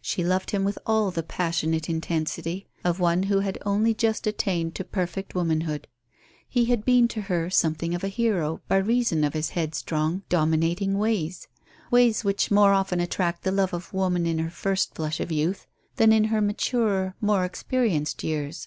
She 0.00 0.24
loved 0.24 0.50
him 0.50 0.64
with 0.64 0.80
all 0.84 1.12
the 1.12 1.22
passionate 1.22 1.88
intensity 1.88 2.66
of 2.82 2.98
one 2.98 3.22
who 3.30 3.38
had 3.38 3.56
only 3.64 3.94
just 3.94 4.26
attained 4.26 4.74
to 4.74 4.82
perfect 4.82 5.32
womanhood. 5.36 5.86
He 6.48 6.64
had 6.64 6.84
been 6.84 7.06
to 7.06 7.20
her 7.20 7.50
something 7.50 7.94
of 7.94 8.02
a 8.02 8.08
hero, 8.08 8.62
by 8.66 8.78
reason 8.78 9.22
of 9.22 9.32
his 9.32 9.50
headstrong, 9.50 10.22
dominating 10.28 10.98
ways 10.98 11.46
ways 11.88 12.24
which 12.24 12.50
more 12.50 12.72
often 12.72 12.98
attract 12.98 13.44
the 13.44 13.52
love 13.52 13.72
of 13.72 13.92
woman 13.94 14.26
in 14.26 14.38
the 14.44 14.50
first 14.50 14.96
flush 14.96 15.20
of 15.20 15.28
her 15.28 15.34
youth 15.36 15.68
than 15.94 16.12
in 16.12 16.24
her 16.24 16.40
maturer, 16.40 17.14
more 17.20 17.44
experienced 17.44 18.24
years. 18.24 18.66